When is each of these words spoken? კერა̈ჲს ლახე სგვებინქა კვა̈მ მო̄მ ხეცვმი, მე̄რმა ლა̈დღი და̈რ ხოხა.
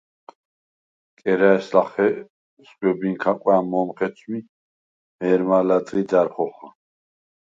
კერა̈ჲს 1.19 1.67
ლახე 1.75 2.07
სგვებინქა 2.67 3.31
კვა̈მ 3.41 3.65
მო̄მ 3.71 3.89
ხეცვმი, 3.97 4.39
მე̄რმა 5.19 5.59
ლა̈დღი 5.67 6.03
და̈რ 6.09 6.27
ხოხა. 6.33 6.67